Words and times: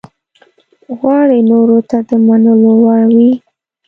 غواړي 0.97 1.39
نورو 1.51 1.79
ته 1.89 1.97
د 2.07 2.09
منلو 2.25 2.71
وړ 2.83 3.01
وي. 3.17 3.31